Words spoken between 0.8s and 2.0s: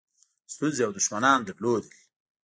او دښمنان درلودل.